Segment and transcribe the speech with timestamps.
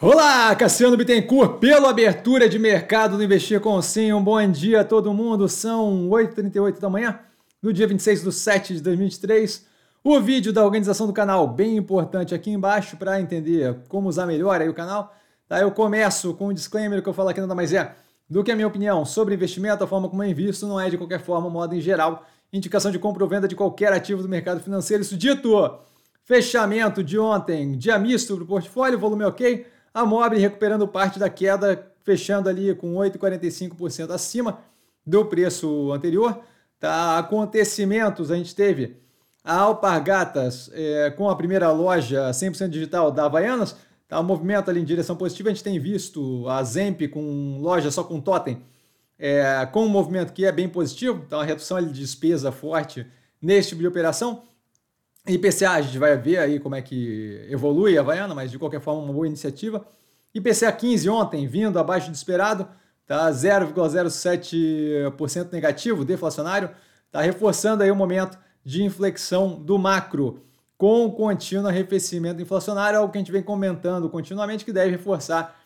[0.00, 4.12] Olá, Cassiano Bittencourt, pela abertura de mercado do Investir com Sim.
[4.12, 5.48] Um bom dia a todo mundo.
[5.48, 7.18] São 8h38 da manhã,
[7.60, 9.66] no dia 26 de 7 de 2023.
[10.04, 14.60] O vídeo da organização do canal, bem importante aqui embaixo para entender como usar melhor
[14.60, 15.12] aí o canal.
[15.48, 17.96] Tá, eu começo com um disclaimer que eu falo aqui nada mais é
[18.30, 20.96] do que a minha opinião sobre investimento, a forma como eu invisto, não é de
[20.96, 24.60] qualquer forma, modo em geral, indicação de compra ou venda de qualquer ativo do mercado
[24.60, 25.02] financeiro.
[25.02, 25.76] Isso dito,
[26.22, 31.28] fechamento de ontem, dia misto para o portfólio, volume ok a Mobre recuperando parte da
[31.28, 34.58] queda, fechando ali com 8,45% acima
[35.06, 36.40] do preço anterior.
[36.78, 38.96] Tá, acontecimentos, a gente teve
[39.42, 43.74] a Alpargatas é, com a primeira loja 100% digital da Havaianas,
[44.06, 45.48] tá, um movimento ali em direção positiva.
[45.48, 48.62] A gente tem visto a Zemp com loja só com totem,
[49.18, 53.06] é, com um movimento que é bem positivo, então a redução de despesa forte
[53.40, 54.42] neste tipo de operação.
[55.26, 58.80] IPCA, a gente vai ver aí como é que evolui a Havaiana, mas de qualquer
[58.80, 59.86] forma uma boa iniciativa.
[60.34, 62.66] IPCA 15 ontem, vindo abaixo do esperado,
[63.06, 66.70] tá 0,07% negativo, deflacionário,
[67.10, 70.42] tá reforçando aí o momento de inflexão do macro
[70.76, 75.58] com contínuo arrefecimento inflacionário, algo que a gente vem comentando continuamente que deve reforçar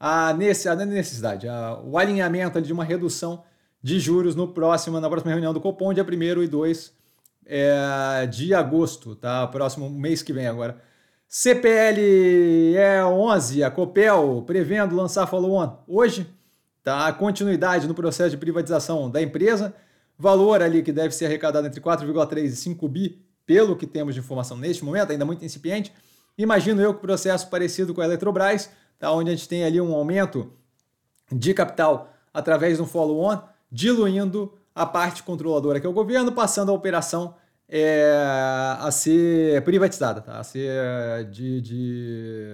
[0.00, 3.44] a necessidade, a, o alinhamento de uma redução
[3.82, 6.97] de juros no próximo, na próxima reunião do Copom, dia 1 e 2
[7.48, 9.46] é, de agosto, tá?
[9.46, 10.80] Próximo mês que vem agora.
[11.26, 16.26] CPL é 11, a Copel prevendo lançar follow-on hoje,
[16.82, 17.10] tá?
[17.12, 19.74] Continuidade no processo de privatização da empresa,
[20.18, 24.20] valor ali que deve ser arrecadado entre 4,3 e 5 bi, pelo que temos de
[24.20, 25.92] informação neste momento, ainda muito incipiente.
[26.36, 29.10] Imagino eu que processo parecido com a Eletrobras, tá?
[29.10, 30.52] Onde a gente tem ali um aumento
[31.32, 36.70] de capital através de um follow-on, diluindo a parte controladora, que é o governo, passando
[36.70, 37.34] a operação
[37.68, 38.14] é,
[38.78, 40.38] a ser privatizada, tá?
[40.38, 42.46] a ser de, de,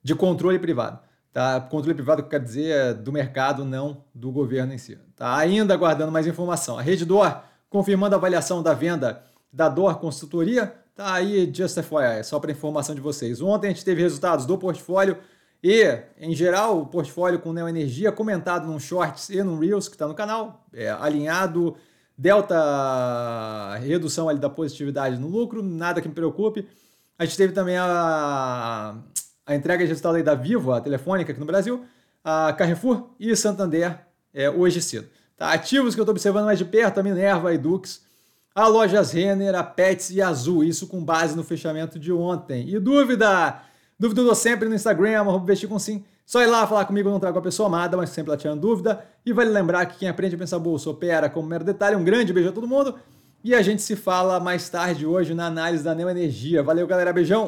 [0.00, 1.00] de controle privado.
[1.32, 1.60] Tá?
[1.60, 4.96] Controle privado quer dizer é do mercado, não do governo em si.
[5.16, 5.36] Tá?
[5.36, 6.78] Ainda aguardando mais informação.
[6.78, 9.20] A Reddor confirmando a avaliação da venda
[9.52, 10.72] da Dor Consultoria.
[10.94, 13.42] Tá aí, just FYI, só para informação de vocês.
[13.42, 15.18] Ontem a gente teve resultados do portfólio
[15.66, 20.06] e, em geral, o portfólio com Neoenergia comentado num Shorts e num Reels que está
[20.06, 21.74] no canal, é, alinhado,
[22.18, 26.68] delta redução ali da positividade no lucro, nada que me preocupe.
[27.18, 28.94] A gente teve também a,
[29.46, 31.82] a entrega de resultado aí da Vivo, a telefônica aqui no Brasil,
[32.22, 34.00] a Carrefour e Santander
[34.34, 35.08] é, hoje cedo.
[35.34, 35.50] Tá?
[35.50, 38.02] Ativos que eu estou observando mais de perto, a Minerva, a Edux,
[38.54, 42.68] a Lojas Renner, a Pets e a Azul, isso com base no fechamento de ontem.
[42.68, 43.62] E dúvida?
[43.98, 46.04] Dúvida eu dou sempre no Instagram, arroba vestir com sim.
[46.26, 49.04] Só ir lá falar comigo, não trago a pessoa amada, mas sempre lá tirando dúvida.
[49.24, 51.96] E vale lembrar que quem aprende a pensar bolsa opera como mero detalhe.
[51.96, 52.94] Um grande beijo a todo mundo.
[53.42, 56.62] E a gente se fala mais tarde hoje na análise da Neo Energia.
[56.62, 57.12] Valeu, galera.
[57.12, 57.42] Beijão!